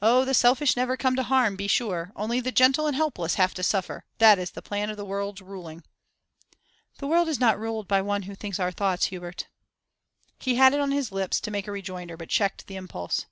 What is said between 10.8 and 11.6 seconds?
on his lips to